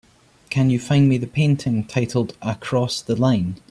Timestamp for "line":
3.15-3.59